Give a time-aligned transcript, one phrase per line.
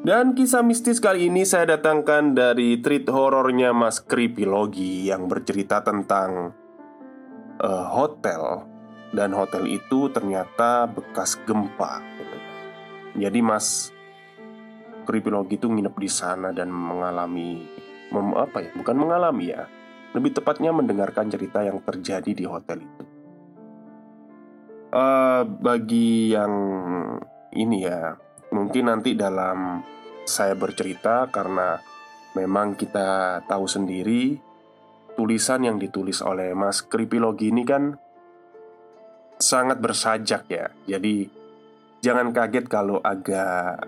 [0.00, 6.56] dan kisah mistis kali ini saya datangkan dari treat horornya Mas Kripilogi Yang bercerita tentang
[7.60, 8.64] uh, hotel.
[9.12, 12.00] Dan hotel itu ternyata bekas gempa.
[13.12, 13.92] Jadi Mas
[15.04, 17.60] Kripilogi itu nginep di sana dan mengalami
[18.08, 19.66] mem, Apa ya, bukan mengalami ya
[20.14, 23.02] Lebih tepatnya mendengarkan cerita yang terjadi di hotel itu.
[24.96, 26.54] Uh, Bagi yang
[27.50, 29.82] ini ya Mungkin nanti dalam
[30.26, 31.78] saya bercerita karena
[32.34, 34.38] memang kita tahu sendiri
[35.14, 37.94] tulisan yang ditulis oleh Mas Kripilogi ini kan
[39.40, 40.66] sangat bersajak ya.
[40.86, 41.26] Jadi
[42.02, 43.86] jangan kaget kalau agak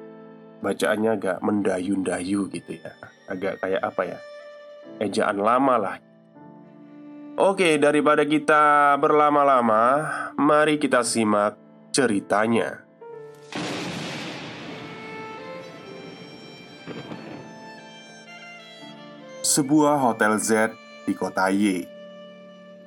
[0.62, 2.92] bacaannya agak mendayu-dayu gitu ya.
[3.26, 4.18] Agak kayak apa ya?
[5.02, 5.96] Ejaan lama lah.
[7.32, 10.04] Oke, daripada kita berlama-lama,
[10.36, 11.56] mari kita simak
[11.88, 12.84] ceritanya.
[19.52, 20.72] Sebuah hotel Z
[21.04, 21.84] di kota Y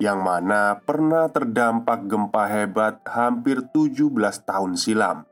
[0.02, 4.10] yang mana pernah terdampak gempa hebat hampir 17
[4.42, 5.22] tahun silam.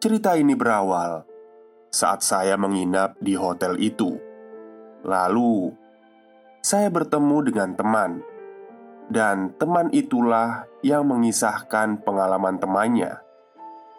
[0.00, 1.28] Cerita ini berawal
[1.92, 4.16] saat saya menginap di hotel itu.
[5.04, 5.68] Lalu,
[6.64, 8.24] saya bertemu dengan teman,
[9.12, 13.20] dan teman itulah yang mengisahkan pengalaman temannya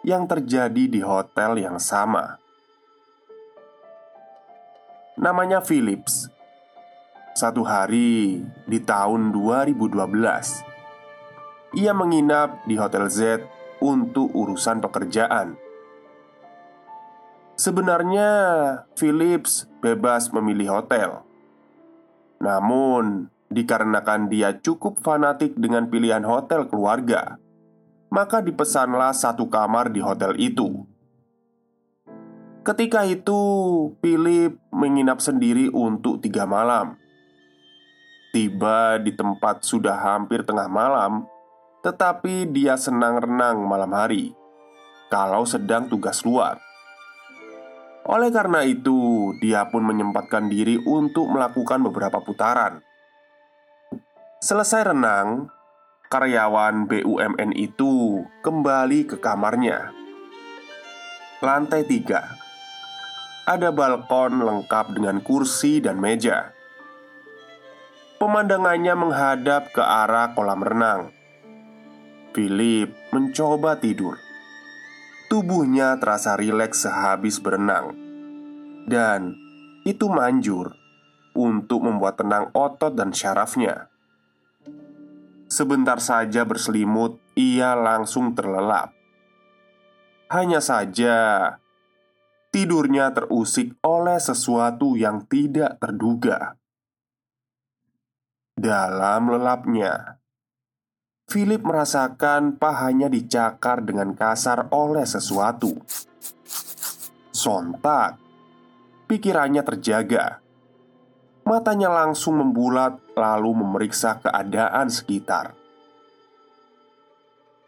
[0.02, 2.41] yang terjadi di hotel yang sama.
[5.12, 6.32] Namanya Philips.
[7.36, 9.92] Satu hari di tahun 2012
[11.76, 13.44] Ia menginap di Hotel Z
[13.84, 15.60] untuk urusan pekerjaan.
[17.60, 18.30] Sebenarnya
[18.96, 21.20] Philips bebas memilih hotel.
[22.40, 27.36] Namun dikarenakan dia cukup fanatik dengan pilihan hotel keluarga
[28.08, 30.88] Maka dipesanlah satu kamar di hotel itu
[32.62, 33.42] Ketika itu,
[33.98, 36.94] Philip menginap sendiri untuk tiga malam.
[38.30, 41.26] Tiba di tempat sudah hampir tengah malam,
[41.82, 44.30] tetapi dia senang renang malam hari
[45.10, 46.62] kalau sedang tugas luar.
[48.06, 52.78] Oleh karena itu, dia pun menyempatkan diri untuk melakukan beberapa putaran.
[54.38, 55.50] Selesai renang,
[56.06, 59.90] karyawan BUMN itu kembali ke kamarnya.
[61.42, 62.41] Lantai tiga
[63.42, 66.54] ada balkon lengkap dengan kursi dan meja.
[68.22, 71.10] Pemandangannya menghadap ke arah kolam renang.
[72.30, 74.14] Philip mencoba tidur.
[75.26, 77.96] Tubuhnya terasa rileks sehabis berenang,
[78.86, 79.34] dan
[79.82, 80.76] itu manjur
[81.32, 83.88] untuk membuat tenang otot dan syarafnya.
[85.48, 88.92] Sebentar saja berselimut, ia langsung terlelap.
[90.28, 91.60] Hanya saja,
[92.52, 96.60] tidurnya terusik oleh sesuatu yang tidak terduga.
[98.52, 100.20] Dalam lelapnya,
[101.32, 105.72] Philip merasakan pahanya dicakar dengan kasar oleh sesuatu.
[107.32, 108.20] Sontak,
[109.08, 110.44] pikirannya terjaga.
[111.48, 115.56] Matanya langsung membulat, lalu memeriksa keadaan sekitar.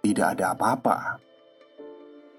[0.04, 1.24] Tidak ada apa-apa.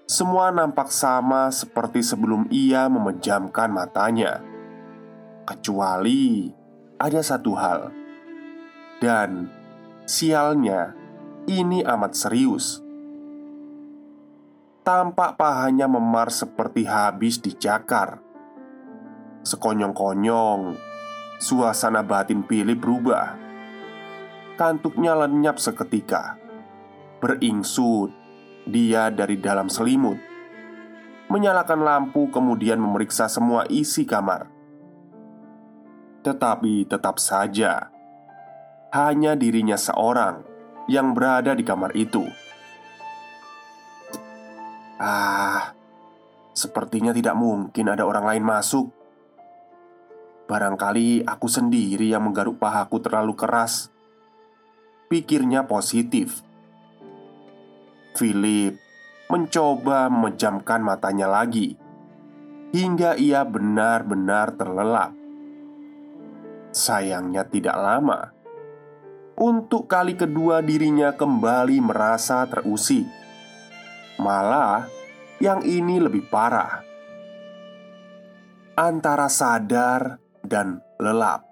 [0.06, 4.38] Semua nampak sama seperti sebelum ia memejamkan matanya,
[5.42, 6.46] kecuali
[6.94, 7.90] ada satu hal,
[9.02, 9.50] dan
[10.06, 10.94] sialnya
[11.50, 12.78] ini amat serius.
[14.86, 18.22] Tampak pahanya memar seperti habis dicakar.
[19.42, 20.78] Sekonyong-konyong,
[21.42, 23.34] suasana batin Philip berubah.
[24.54, 26.38] Kantuknya lenyap seketika,
[27.18, 28.25] beringsut
[28.66, 30.18] dia dari dalam selimut.
[31.26, 34.46] menyalakan lampu, kemudian memeriksa semua isi kamar.
[36.22, 37.90] Tetapi tetap saja,
[38.94, 40.46] hanya dirinya seorang
[40.86, 42.22] yang berada di kamar itu.
[45.02, 45.74] Ah,
[46.54, 48.94] sepertinya tidak mungkin ada orang lain masuk.
[50.46, 53.90] Barangkali aku sendiri yang menggaruk pahaku terlalu keras.
[55.10, 56.45] Pikirnya positif.
[58.16, 58.80] Philip
[59.28, 61.76] mencoba memejamkan matanya lagi
[62.72, 65.12] hingga ia benar-benar terlelap.
[66.72, 68.32] Sayangnya, tidak lama.
[69.36, 73.04] Untuk kali kedua, dirinya kembali merasa terusik.
[74.20, 74.88] Malah,
[75.40, 76.84] yang ini lebih parah.
[78.76, 81.44] Antara sadar dan lelap,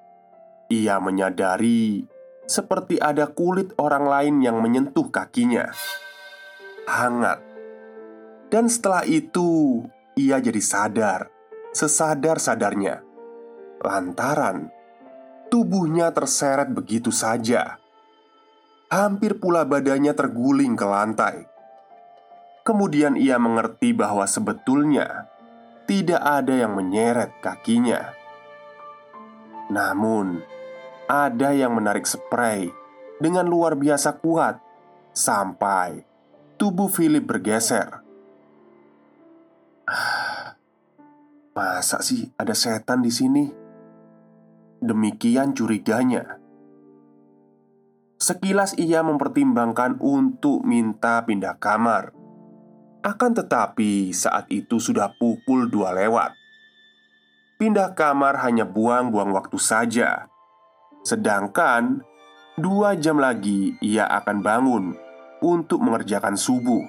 [0.69, 2.05] ia menyadari
[2.45, 5.73] seperti ada kulit orang lain yang menyentuh kakinya.
[6.85, 7.55] Hangat
[8.55, 9.83] dan setelah itu,
[10.15, 11.27] ia jadi sadar,
[11.75, 13.03] sesadar-sadarnya,
[13.83, 14.71] lantaran
[15.51, 17.83] tubuhnya terseret begitu saja.
[18.95, 21.37] Hampir pula badannya terguling ke lantai.
[22.63, 25.27] Kemudian ia mengerti bahwa sebetulnya
[25.91, 28.15] tidak ada yang menyeret kakinya.
[29.67, 30.47] Namun,
[31.11, 32.71] ada yang menarik spray
[33.19, 34.63] dengan luar biasa kuat
[35.11, 36.14] sampai
[36.55, 38.03] tubuh Philip bergeser.
[41.55, 43.45] Masa sih ada setan di sini?
[44.83, 46.39] Demikian curiganya.
[48.19, 52.15] Sekilas ia mempertimbangkan untuk minta pindah kamar.
[53.05, 56.33] Akan tetapi saat itu sudah pukul dua lewat.
[57.61, 60.33] Pindah kamar hanya buang-buang waktu saja.
[61.05, 62.01] Sedangkan
[62.57, 65.04] dua jam lagi ia akan bangun
[65.45, 66.81] untuk mengerjakan subuh.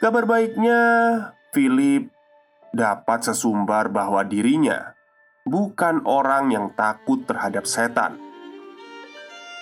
[0.00, 0.80] Kabar baiknya,
[1.52, 2.08] Philip
[2.72, 4.96] dapat sesumbar bahwa dirinya
[5.44, 8.16] bukan orang yang takut terhadap setan.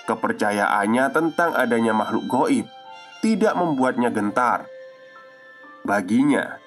[0.07, 2.67] Kepercayaannya tentang adanya makhluk goib
[3.25, 4.71] tidak membuatnya gentar.
[5.83, 6.63] Baginya,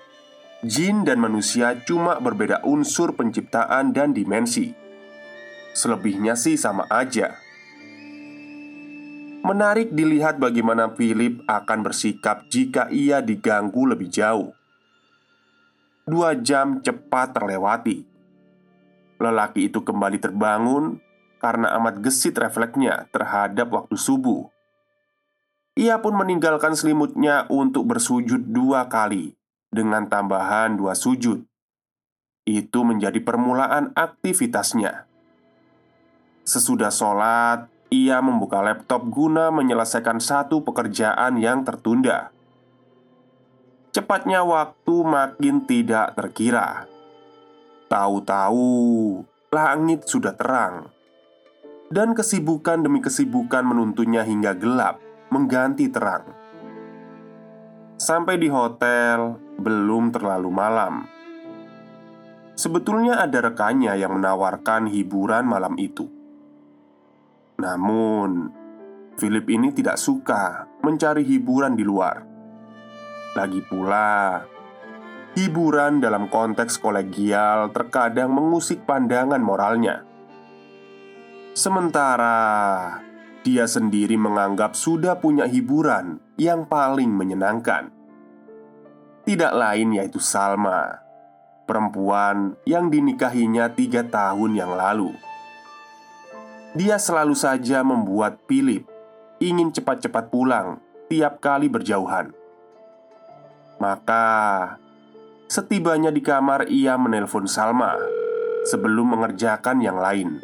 [0.64, 4.76] jin dan manusia cuma berbeda unsur penciptaan dan dimensi.
[5.72, 7.38] Selebihnya sih sama aja.
[9.40, 14.52] Menarik dilihat bagaimana Philip akan bersikap jika ia diganggu lebih jauh.
[16.04, 18.04] Dua jam cepat terlewati.
[19.20, 21.00] Lelaki itu kembali terbangun
[21.40, 24.52] karena amat gesit refleksnya terhadap waktu subuh.
[25.80, 29.40] Ia pun meninggalkan selimutnya untuk bersujud dua kali
[29.72, 31.48] dengan tambahan dua sujud.
[32.44, 35.08] Itu menjadi permulaan aktivitasnya.
[36.44, 42.30] Sesudah sholat, ia membuka laptop guna menyelesaikan satu pekerjaan yang tertunda.
[43.90, 46.86] Cepatnya waktu makin tidak terkira.
[47.90, 48.70] Tahu-tahu
[49.50, 50.94] langit sudah terang,
[51.90, 55.02] dan kesibukan demi kesibukan menuntunnya hingga gelap
[55.34, 56.30] mengganti terang.
[57.98, 61.10] Sampai di hotel, belum terlalu malam.
[62.54, 66.19] Sebetulnya ada rekannya yang menawarkan hiburan malam itu.
[67.60, 68.56] Namun,
[69.20, 72.24] Philip ini tidak suka mencari hiburan di luar.
[73.36, 74.48] Lagi pula,
[75.36, 80.08] hiburan dalam konteks kolegial terkadang mengusik pandangan moralnya.
[81.52, 82.40] Sementara
[83.44, 87.92] dia sendiri menganggap sudah punya hiburan yang paling menyenangkan.
[89.28, 91.04] Tidak lain yaitu Salma,
[91.68, 95.12] perempuan yang dinikahinya tiga tahun yang lalu.
[96.78, 98.86] Dia selalu saja membuat Philip
[99.42, 100.78] ingin cepat-cepat pulang
[101.10, 102.30] tiap kali berjauhan.
[103.82, 104.78] Maka,
[105.50, 107.98] setibanya di kamar, ia menelpon Salma
[108.70, 110.38] sebelum mengerjakan yang lain.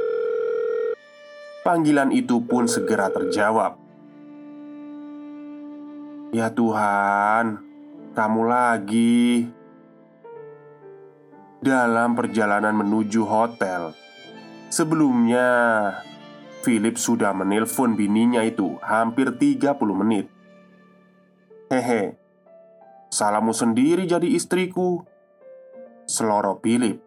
[1.61, 3.77] Panggilan itu pun segera terjawab.
[6.33, 7.61] "Ya Tuhan,
[8.17, 9.45] kamu lagi."
[11.61, 13.93] Dalam perjalanan menuju hotel,
[14.73, 15.49] sebelumnya
[16.65, 20.25] Philip sudah menelpon bininya itu hampir 30 menit
[21.69, 22.17] Hehe
[23.13, 25.05] Salahmu sendiri jadi istriku
[26.09, 26.97] Seloro Philip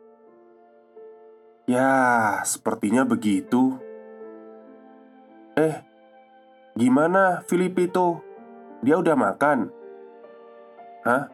[1.67, 3.83] Ya, sepertinya begitu
[5.59, 5.83] Eh,
[6.79, 8.23] gimana Philip itu?
[8.87, 9.75] Dia udah makan?
[11.03, 11.27] Hah?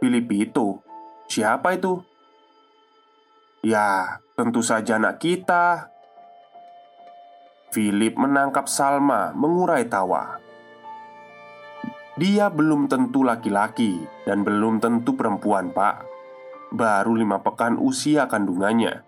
[0.00, 0.80] Itu?
[1.28, 2.00] Siapa itu?
[3.60, 5.89] Ya, tentu saja anak kita
[7.70, 10.42] Philip menangkap Salma mengurai tawa.
[12.18, 16.02] Dia belum tentu laki-laki dan belum tentu perempuan, Pak.
[16.74, 19.06] Baru lima pekan usia kandungannya.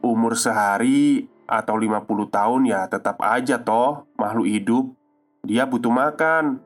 [0.00, 4.84] Umur sehari atau 50 tahun ya tetap aja toh makhluk hidup.
[5.44, 6.64] Dia butuh makan.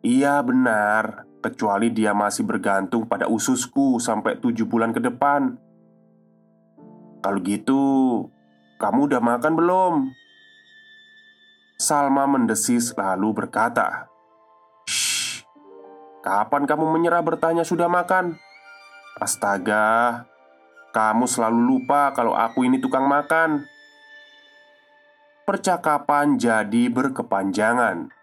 [0.00, 5.60] Iya benar, kecuali dia masih bergantung pada ususku sampai tujuh bulan ke depan.
[7.18, 7.82] Kalau gitu,
[8.78, 9.94] kamu udah makan belum?
[11.74, 14.06] Salma mendesis lalu berkata,
[14.86, 15.42] Shh,
[16.22, 18.38] kapan kamu menyerah bertanya sudah makan?
[19.18, 20.26] Astaga,
[20.94, 23.66] kamu selalu lupa kalau aku ini tukang makan.
[25.42, 28.14] Percakapan jadi berkepanjangan.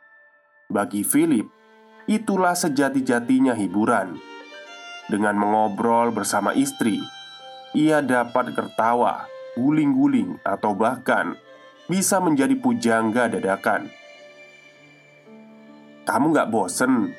[0.71, 1.51] Bagi Philip,
[2.07, 4.15] itulah sejati-jatinya hiburan.
[5.12, 7.03] Dengan mengobrol bersama istri,
[7.75, 11.39] ia dapat tertawa, guling-guling, atau bahkan
[11.89, 13.89] bisa menjadi pujangga dadakan.
[16.05, 17.17] Kamu gak bosen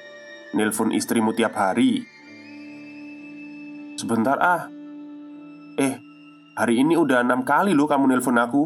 [0.54, 2.06] nelpon istrimu tiap hari?
[3.98, 4.70] Sebentar ah
[5.76, 5.98] Eh,
[6.54, 8.64] hari ini udah enam kali loh kamu nelpon aku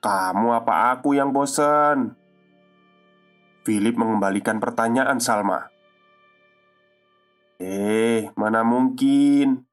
[0.00, 2.16] Kamu apa aku yang bosen?
[3.68, 5.68] Philip mengembalikan pertanyaan Salma
[7.60, 9.67] Eh, mana mungkin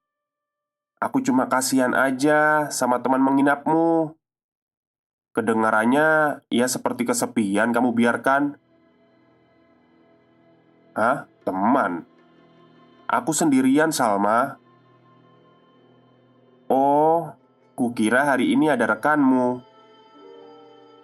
[1.05, 4.17] Aku cuma kasihan aja sama teman menginapmu.
[5.37, 8.57] Kedengarannya ia seperti kesepian kamu biarkan.
[10.97, 11.29] Hah?
[11.45, 12.09] Teman?
[13.05, 14.57] Aku sendirian, Salma.
[16.65, 17.37] Oh,
[17.77, 19.61] kukira hari ini ada rekanmu.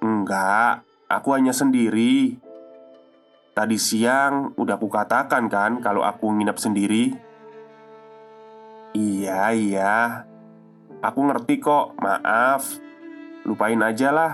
[0.01, 2.41] Enggak, aku hanya sendiri.
[3.53, 7.13] Tadi siang udah kukatakan kan kalau aku nginap sendiri.
[8.91, 10.27] Iya, iya.
[11.00, 12.75] Aku ngerti kok, maaf.
[13.48, 14.33] Lupain aja lah.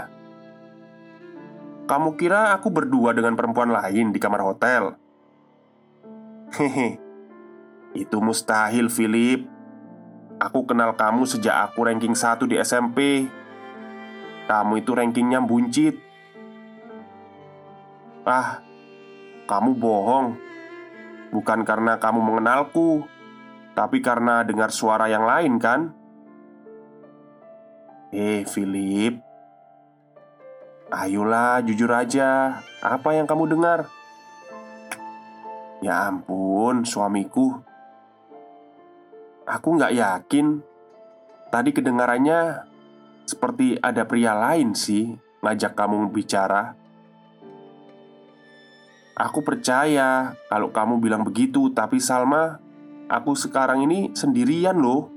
[1.88, 4.98] Kamu kira aku berdua dengan perempuan lain di kamar hotel?
[6.58, 7.00] Hehe.
[7.96, 9.48] Itu mustahil, Philip.
[10.38, 13.30] Aku kenal kamu sejak aku ranking 1 di SMP.
[14.50, 15.96] Kamu itu rankingnya buncit.
[18.28, 18.60] Ah,
[19.48, 20.36] kamu bohong.
[21.32, 23.08] Bukan karena kamu mengenalku,
[23.78, 25.94] tapi karena dengar suara yang lain kan?
[28.10, 29.22] Eh, Philip.
[30.90, 32.58] Ayolah, jujur aja.
[32.82, 33.86] Apa yang kamu dengar?
[35.86, 37.62] Ya ampun, suamiku.
[39.46, 40.66] Aku nggak yakin.
[41.48, 42.68] Tadi kedengarannya
[43.24, 46.76] Seperti ada pria lain sih Ngajak kamu bicara.
[49.16, 52.67] Aku percaya kalau kamu bilang begitu Tapi Salma
[53.08, 55.08] Aku sekarang ini sendirian loh.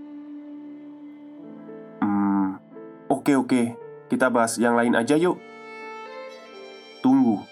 [1.99, 2.63] Hmm,
[3.11, 3.63] oke oke.
[4.07, 5.43] Kita bahas yang lain aja yuk.
[7.03, 7.43] Tunggu.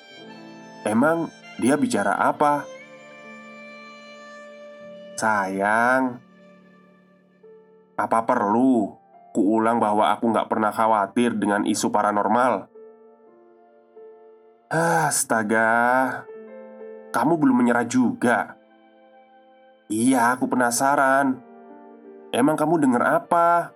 [0.86, 1.26] Emang
[1.58, 2.62] dia bicara apa?
[5.18, 6.22] Sayang.
[7.98, 8.94] Apa perlu
[9.28, 12.66] Kuulang bahwa aku nggak pernah khawatir dengan isu paranormal?
[14.70, 15.70] Astaga.
[17.14, 18.57] Kamu belum menyerah juga
[19.88, 21.40] Iya, aku penasaran.
[22.28, 23.72] Emang kamu dengar apa?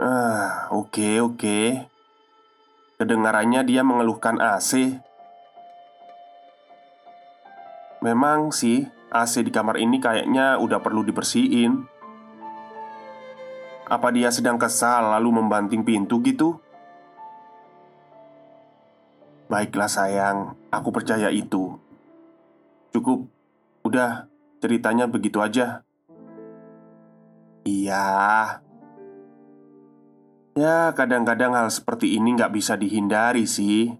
[0.00, 1.36] Ah, oke, okay, oke.
[1.36, 1.68] Okay.
[2.96, 4.96] Kedengarannya dia mengeluhkan AC.
[8.00, 11.84] Memang sih, AC di kamar ini kayaknya udah perlu dibersihin.
[13.84, 16.56] Apa dia sedang kesal lalu membanting pintu gitu?
[19.52, 21.76] Baiklah sayang, aku percaya itu.
[22.96, 23.31] Cukup
[23.82, 24.30] Udah,
[24.62, 25.82] ceritanya begitu aja.
[27.62, 28.06] Iya.
[30.52, 33.90] Ya, kadang-kadang hal seperti ini nggak bisa dihindari sih.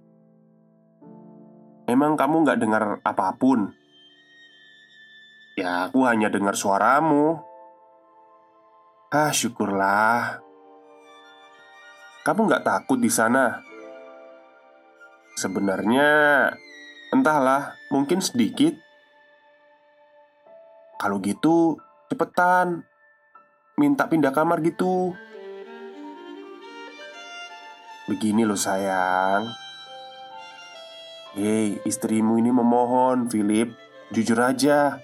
[1.88, 3.72] Emang kamu nggak dengar apa pun?
[5.58, 7.42] Ya, aku hanya dengar suaramu.
[9.12, 10.40] Ah, syukurlah.
[12.24, 13.60] Kamu nggak takut di sana?
[15.36, 16.08] Sebenarnya,
[17.12, 18.78] entahlah, mungkin sedikit.
[21.02, 22.86] Kalau gitu, cepetan
[23.74, 25.10] minta pindah kamar gitu.
[28.06, 29.50] Begini loh sayang.
[31.34, 33.74] Hei, istrimu ini memohon, Philip.
[34.14, 35.02] Jujur aja.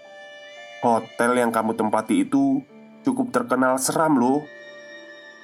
[0.86, 2.62] Hotel yang kamu tempati itu
[3.02, 4.46] cukup terkenal seram loh.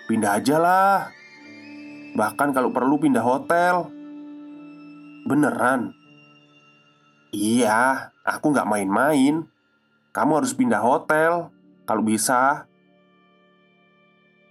[0.06, 1.10] Pindah aja lah.
[2.14, 3.90] Bahkan kalau perlu pindah hotel.
[5.26, 5.90] Beneran?
[7.34, 9.50] Iya, aku nggak main-main.
[10.14, 11.50] Kamu harus pindah hotel
[11.84, 12.70] Kalau bisa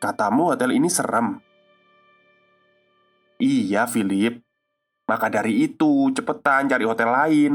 [0.03, 1.39] Katamu hotel ini serem
[3.43, 4.39] Iya, Philip.
[5.03, 7.53] Maka dari itu, cepetan cari hotel lain.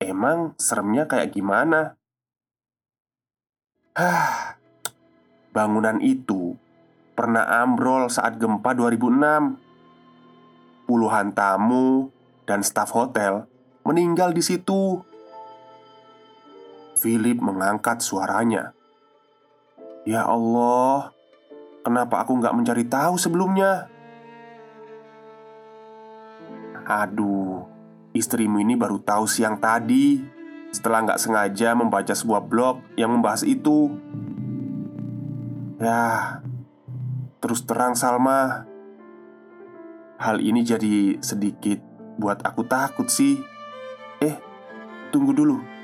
[0.00, 2.00] Emang seremnya kayak gimana?
[3.92, 4.56] Hah,
[5.52, 6.56] bangunan itu
[7.12, 9.56] pernah ambrol saat gempa 2006.
[10.88, 12.08] Puluhan tamu
[12.48, 13.44] dan staf hotel
[13.84, 15.00] meninggal di situ.
[16.96, 18.72] Philip mengangkat suaranya.
[20.08, 21.12] Ya Allah,
[21.84, 23.92] kenapa aku nggak mencari tahu sebelumnya?
[26.88, 27.68] Aduh,
[28.16, 30.24] istrimu ini baru tahu siang tadi
[30.72, 33.92] setelah nggak sengaja membaca sebuah blog yang membahas itu.
[35.76, 36.40] Ya,
[37.44, 38.64] terus terang Salma,
[40.16, 41.82] hal ini jadi sedikit
[42.16, 43.36] buat aku takut sih.
[44.24, 44.40] Eh,
[45.12, 45.75] tunggu dulu.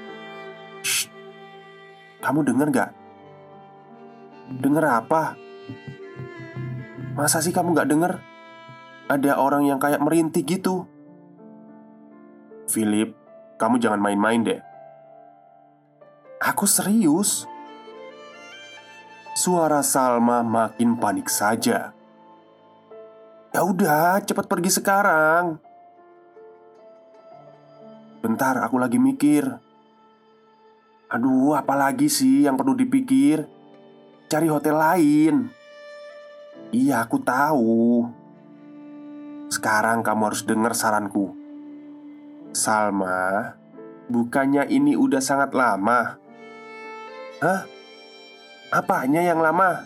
[2.22, 2.90] Kamu denger gak?
[4.62, 5.34] Denger apa?
[7.18, 8.12] Masa sih kamu gak denger?
[9.10, 10.88] Ada orang yang kayak merintih gitu
[12.70, 13.12] Philip,
[13.60, 14.62] kamu jangan main-main deh
[16.40, 17.44] Aku serius
[19.36, 21.92] Suara Salma makin panik saja
[23.52, 25.60] Ya udah, cepat pergi sekarang.
[28.24, 29.44] Bentar, aku lagi mikir.
[31.12, 33.45] Aduh, apalagi sih yang perlu dipikir?
[34.33, 35.35] Cari hotel lain.
[36.73, 38.09] Iya, aku tahu.
[39.52, 41.37] Sekarang kamu harus dengar saranku.
[42.57, 43.61] Salma,
[44.09, 46.16] bukannya ini udah sangat lama?
[47.45, 47.69] Hah?
[48.73, 49.85] Apanya yang lama?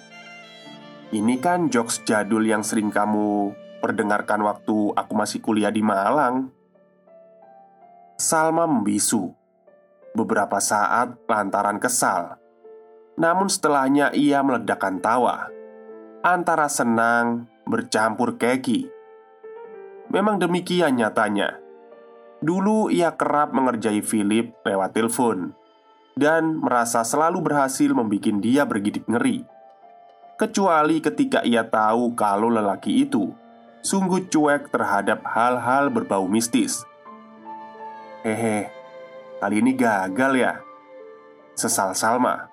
[1.10, 3.50] Ini kan jokes jadul yang sering kamu
[3.82, 6.54] perdengarkan waktu aku masih kuliah di Malang.
[8.14, 9.34] Salma membisu
[10.16, 12.40] beberapa saat lantaran kesal.
[13.20, 15.48] Namun setelahnya ia meledakkan tawa
[16.20, 18.92] Antara senang bercampur keki
[20.12, 21.56] Memang demikian nyatanya
[22.44, 25.56] Dulu ia kerap mengerjai Philip lewat telepon
[26.12, 29.48] Dan merasa selalu berhasil membuat dia bergidik ngeri
[30.36, 33.32] kecuali ketika ia tahu kalau lelaki itu
[33.80, 36.84] sungguh cuek terhadap hal-hal berbau mistis.
[38.20, 38.68] Hehe,
[39.38, 40.52] kali ini gagal ya.
[41.56, 42.52] Sesal Salma.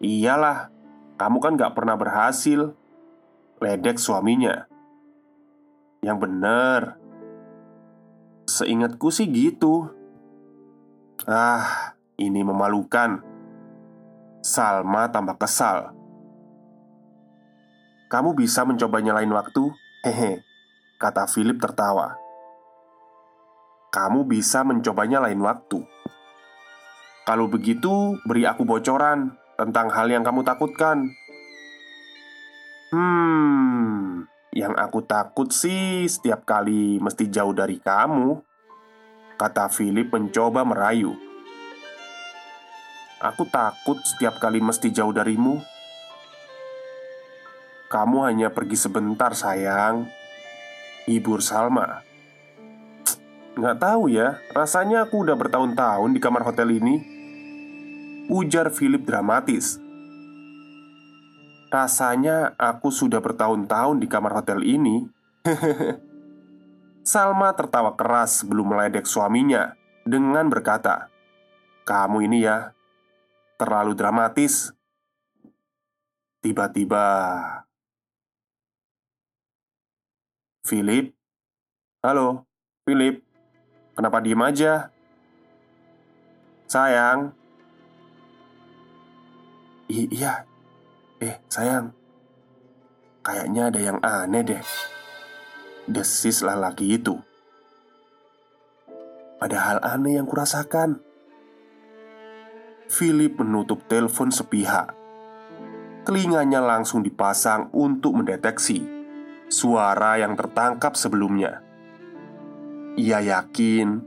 [0.00, 0.72] Iyalah,
[1.20, 2.72] kamu kan gak pernah berhasil.
[3.60, 4.68] Ledek suaminya.
[6.04, 6.80] Yang bener.
[8.48, 9.88] Seingatku sih gitu.
[11.24, 13.20] Ah, ini memalukan.
[14.44, 15.96] Salma tambah kesal
[18.06, 19.74] kamu bisa mencoba nyalain waktu?
[20.06, 20.46] Hehe,
[21.02, 22.14] kata Philip tertawa.
[23.96, 25.80] Kamu bisa mencobanya lain waktu.
[27.24, 31.16] Kalau begitu, beri aku bocoran tentang hal yang kamu takutkan.
[32.92, 38.36] Hmm, yang aku takut sih setiap kali mesti jauh dari kamu,
[39.40, 41.16] kata Philip mencoba merayu.
[43.24, 45.56] Aku takut setiap kali mesti jauh darimu.
[47.88, 50.04] Kamu hanya pergi sebentar sayang
[51.08, 52.15] Hibur Salma
[53.56, 57.00] Nggak tahu ya, rasanya aku udah bertahun-tahun di kamar hotel ini
[58.28, 59.80] Ujar Philip dramatis
[61.72, 65.08] Rasanya aku sudah bertahun-tahun di kamar hotel ini
[67.16, 69.72] Salma tertawa keras sebelum meledek suaminya
[70.04, 71.08] Dengan berkata
[71.88, 72.76] Kamu ini ya
[73.56, 74.68] Terlalu dramatis
[76.44, 77.06] Tiba-tiba
[80.66, 81.14] Philip?
[82.02, 82.46] Halo,
[82.82, 83.25] Philip.
[83.96, 84.92] Kenapa diem aja?
[86.68, 87.32] Sayang.
[89.88, 90.44] I iya.
[91.24, 91.96] Eh, sayang.
[93.24, 94.62] Kayaknya ada yang aneh deh.
[95.88, 97.16] Desis lagi itu.
[99.40, 101.00] Padahal aneh yang kurasakan.
[102.86, 104.94] Philip menutup telepon sepihak.
[106.06, 108.86] Telinganya langsung dipasang untuk mendeteksi
[109.50, 111.65] suara yang tertangkap sebelumnya.
[112.96, 114.00] Ia yakin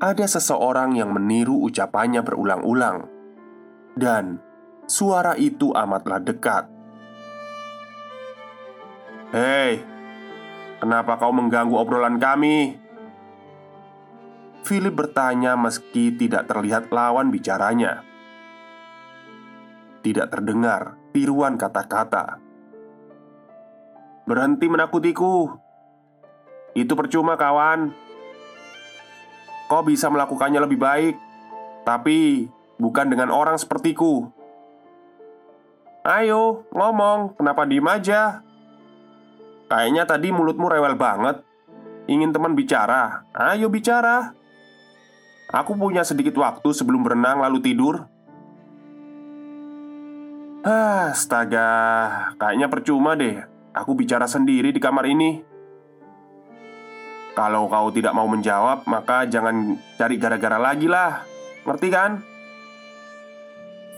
[0.00, 3.04] ada seseorang yang meniru ucapannya berulang-ulang,
[4.00, 4.40] dan
[4.88, 6.64] suara itu amatlah dekat.
[9.28, 9.84] "Hei,
[10.80, 12.80] kenapa kau mengganggu obrolan kami?"
[14.64, 18.00] Philip bertanya meski tidak terlihat lawan bicaranya.
[20.00, 22.40] Tidak terdengar tiruan kata-kata.
[24.24, 25.60] Berhenti menakutiku
[26.74, 28.03] Itu percuma kawan
[29.66, 31.14] Kau bisa melakukannya lebih baik
[31.88, 34.28] Tapi bukan dengan orang sepertiku
[36.04, 38.44] Ayo, ngomong, kenapa diem aja?
[39.72, 41.40] Kayaknya tadi mulutmu rewel banget.
[42.04, 43.24] Ingin teman bicara?
[43.32, 44.36] Ayo bicara.
[45.48, 48.04] Aku punya sedikit waktu sebelum berenang lalu tidur.
[50.60, 51.72] Astaga,
[52.36, 53.40] kayaknya percuma deh.
[53.72, 55.53] Aku bicara sendiri di kamar ini.
[57.34, 61.26] Kalau kau tidak mau menjawab, maka jangan cari gara-gara lagi lah.
[61.66, 62.22] Ngerti kan?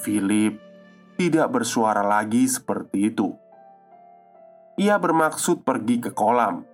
[0.00, 0.56] Philip
[1.20, 3.36] tidak bersuara lagi seperti itu.
[4.80, 6.64] Ia bermaksud pergi ke kolam.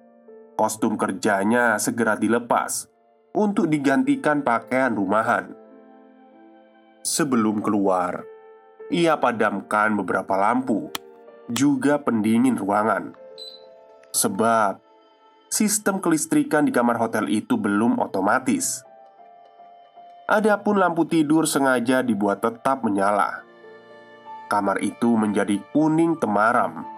[0.55, 2.87] Kostum kerjanya segera dilepas
[3.35, 5.55] untuk digantikan pakaian rumahan.
[7.03, 8.23] Sebelum keluar,
[8.93, 10.93] ia padamkan beberapa lampu,
[11.51, 13.17] juga pendingin ruangan.
[14.13, 14.92] Sebab
[15.53, 18.81] sistem kelistrikan di kamar hotel itu belum otomatis.
[20.25, 23.45] Adapun lampu tidur sengaja dibuat tetap menyala.
[24.49, 26.89] Kamar itu menjadi kuning temaram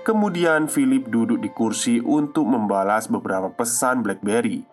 [0.00, 4.64] Kemudian Philip duduk di kursi untuk membalas beberapa pesan BlackBerry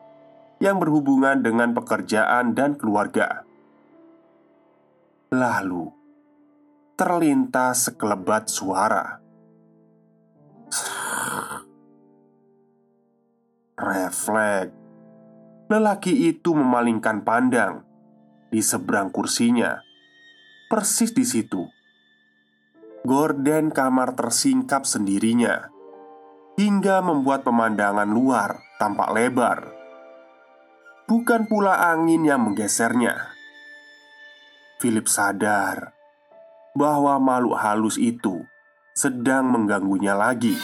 [0.63, 3.43] yang berhubungan dengan pekerjaan dan keluarga.
[5.35, 5.91] Lalu
[6.95, 9.19] terlintas sekelebat suara.
[13.77, 14.73] Refleks.
[15.69, 17.83] Lelaki itu memalingkan pandang
[18.49, 19.83] di seberang kursinya,
[20.71, 21.77] persis di situ
[23.07, 25.71] gorden kamar tersingkap sendirinya
[26.59, 29.59] hingga membuat pemandangan luar tampak lebar.
[31.07, 33.31] Bukan pula angin yang menggesernya.
[34.83, 35.95] Philip sadar
[36.75, 38.43] bahwa makhluk halus itu
[38.91, 40.59] sedang mengganggunya lagi.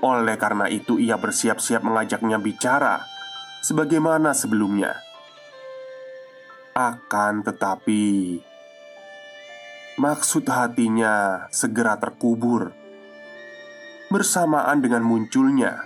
[0.00, 3.04] Oleh karena itu, ia bersiap-siap mengajaknya bicara
[3.60, 4.96] sebagaimana sebelumnya.
[6.72, 8.40] Akan tetapi,
[10.00, 12.72] maksud hatinya segera terkubur
[14.08, 15.84] bersamaan dengan munculnya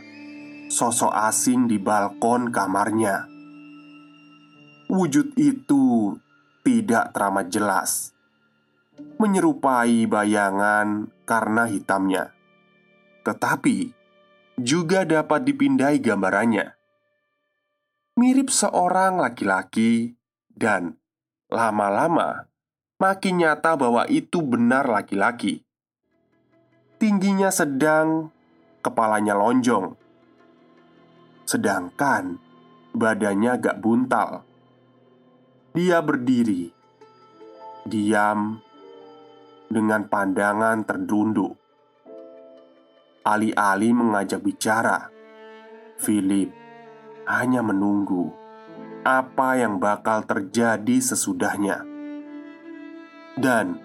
[0.70, 3.26] sosok asing di balkon kamarnya.
[4.88, 6.14] Wujud itu
[6.62, 8.14] tidak teramat jelas,
[9.18, 12.30] menyerupai bayangan karena hitamnya,
[13.26, 14.03] tetapi
[14.58, 16.74] juga dapat dipindai gambarannya.
[18.14, 20.14] Mirip seorang laki-laki,
[20.54, 20.94] dan
[21.50, 22.46] lama-lama
[23.02, 25.66] makin nyata bahwa itu benar laki-laki.
[27.02, 28.30] Tingginya sedang,
[28.80, 29.98] kepalanya lonjong,
[31.42, 32.38] sedangkan
[32.94, 34.46] badannya agak buntal.
[35.74, 36.70] Dia berdiri,
[37.82, 38.62] diam,
[39.66, 41.63] dengan pandangan terdunduk.
[43.24, 45.08] Alih-alih mengajak bicara,
[45.96, 46.52] Philip
[47.24, 48.28] hanya menunggu
[49.00, 51.80] apa yang bakal terjadi sesudahnya.
[53.40, 53.80] Dan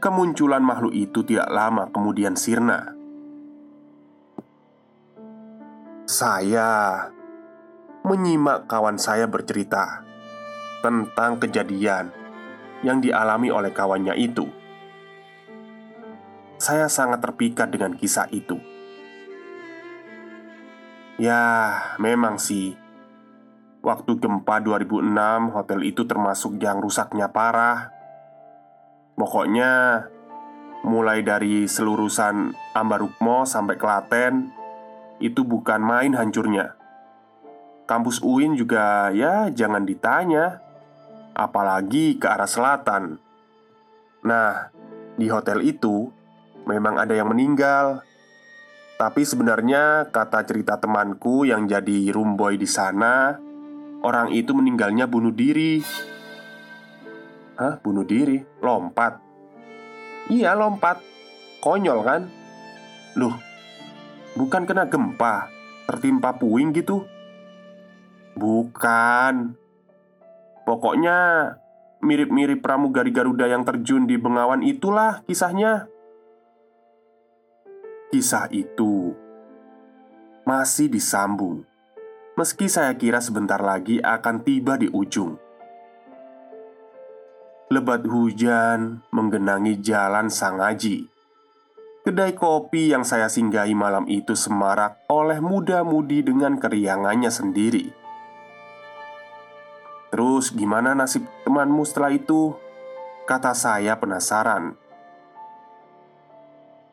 [0.00, 2.96] kemunculan makhluk itu tidak lama kemudian sirna.
[6.08, 6.96] Saya
[8.08, 10.00] menyimak kawan saya bercerita
[10.80, 12.08] tentang kejadian
[12.80, 14.59] yang dialami oleh kawannya itu.
[16.70, 18.54] Saya sangat terpikat dengan kisah itu.
[21.18, 22.78] Ya, memang sih.
[23.82, 27.90] Waktu gempa 2006, hotel itu termasuk yang rusaknya parah
[29.18, 30.06] Pokoknya
[30.86, 34.54] mulai dari selurusan Ambarukmo sampai Klaten
[35.18, 36.78] itu bukan main hancurnya.
[37.90, 40.62] Kampus UIN juga ya jangan ditanya,
[41.34, 43.18] apalagi ke arah selatan.
[44.22, 44.70] Nah,
[45.18, 46.19] di hotel itu
[46.64, 48.02] memang ada yang meninggal.
[49.00, 53.40] Tapi sebenarnya kata cerita temanku yang jadi rumboy di sana,
[54.04, 55.80] orang itu meninggalnya bunuh diri.
[57.60, 57.76] Hah?
[57.84, 58.40] Bunuh diri?
[58.64, 59.20] Lompat?
[60.32, 61.02] Iya lompat
[61.60, 62.22] Konyol kan?
[63.20, 63.36] Loh
[64.32, 65.52] Bukan kena gempa
[65.84, 67.04] Tertimpa puing gitu
[68.38, 69.58] Bukan
[70.64, 71.18] Pokoknya
[72.00, 75.84] Mirip-mirip pramugari Garuda yang terjun di Bengawan itulah kisahnya
[78.10, 79.14] Kisah itu
[80.42, 81.62] Masih disambung
[82.34, 85.38] Meski saya kira sebentar lagi akan tiba di ujung
[87.70, 91.06] Lebat hujan menggenangi jalan Sangaji.
[92.02, 97.94] Kedai kopi yang saya singgahi malam itu semarak oleh muda-mudi dengan keriangannya sendiri.
[100.10, 102.58] Terus gimana nasib temanmu setelah itu?
[103.30, 104.74] Kata saya penasaran.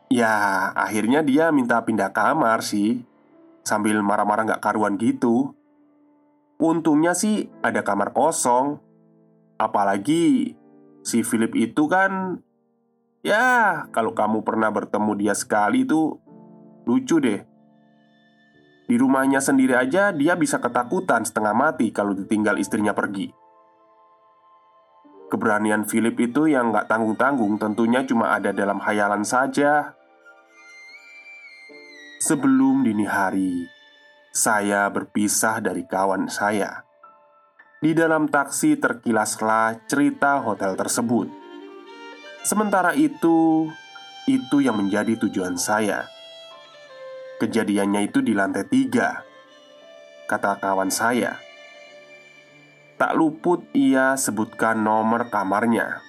[0.08, 3.04] Ya, akhirnya dia minta pindah kamar sih
[3.68, 5.52] Sambil marah-marah gak karuan gitu
[6.58, 8.80] Untungnya sih ada kamar kosong
[9.60, 10.56] Apalagi
[11.04, 12.40] si Philip itu kan
[13.26, 16.16] Ya, kalau kamu pernah bertemu dia sekali itu
[16.88, 17.44] Lucu deh.
[18.88, 23.28] Di rumahnya sendiri aja dia bisa ketakutan setengah mati kalau ditinggal istrinya pergi.
[25.28, 29.97] Keberanian Philip itu yang gak tanggung-tanggung tentunya cuma ada dalam hayalan saja.
[32.18, 33.70] Sebelum dini hari,
[34.34, 36.82] saya berpisah dari kawan saya.
[37.78, 41.30] Di dalam taksi terkilaslah cerita hotel tersebut.
[42.42, 43.70] Sementara itu,
[44.26, 46.10] itu yang menjadi tujuan saya.
[47.38, 49.22] Kejadiannya itu di lantai tiga
[50.26, 51.38] Kata kawan saya
[52.98, 56.02] Tak luput ia sebutkan nomor kamarnya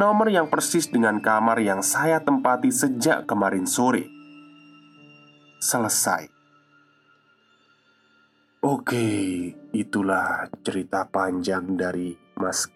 [0.00, 4.15] Nomor yang persis dengan kamar yang saya tempati sejak kemarin sore
[5.58, 6.28] Selesai
[8.66, 9.06] Oke,
[9.70, 12.66] itulah cerita panjang dari Mas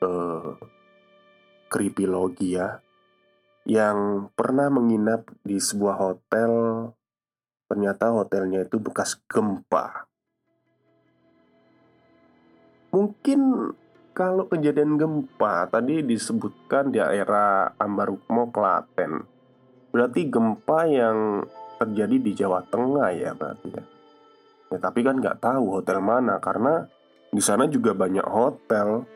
[0.00, 0.56] uh,
[1.68, 2.80] Kripilogi ya
[3.68, 6.52] Yang pernah menginap di sebuah hotel
[7.70, 10.10] Ternyata hotelnya itu bekas gempa.
[12.90, 13.70] Mungkin
[14.10, 19.22] kalau kejadian gempa tadi disebutkan di daerah Ambarukmo, Klaten.
[19.94, 21.46] Berarti gempa yang
[21.80, 23.84] terjadi di Jawa Tengah ya berarti ya.
[24.70, 26.84] Ya tapi kan nggak tahu hotel mana karena
[27.32, 29.08] di sana juga banyak hotel.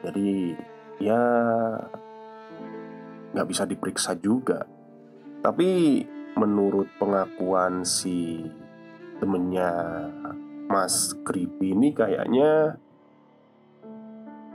[0.00, 0.56] Jadi
[1.04, 1.20] ya
[3.36, 4.64] nggak bisa diperiksa juga.
[5.44, 6.02] Tapi
[6.40, 8.48] menurut pengakuan si
[9.20, 9.70] temennya
[10.72, 12.80] Mas Creepy ini kayaknya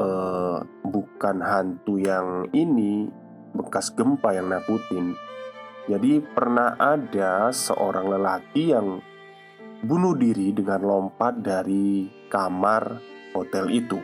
[0.02, 3.08] uh, bukan hantu yang ini
[3.54, 5.14] bekas gempa yang nakutin.
[5.90, 9.04] Jadi pernah ada seorang lelaki yang
[9.84, 13.00] bunuh diri dengan lompat dari kamar
[13.36, 14.00] hotel itu.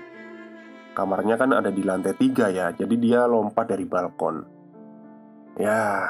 [0.92, 4.44] Kamarnya kan ada di lantai tiga ya, jadi dia lompat dari balkon.
[5.56, 6.04] Ya,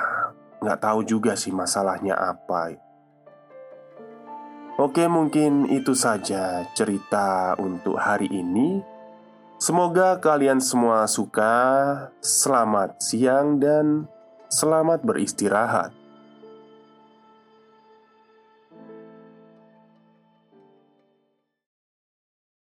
[0.60, 2.76] Nggak tahu juga sih masalahnya apa
[4.76, 8.84] Oke mungkin itu saja cerita untuk hari ini
[9.60, 11.56] Semoga kalian semua suka
[12.20, 14.08] Selamat siang dan
[14.50, 15.94] selamat beristirahat